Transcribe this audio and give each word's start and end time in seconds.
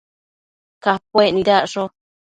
Capuec 0.83 1.29
nidacsho 1.33 1.83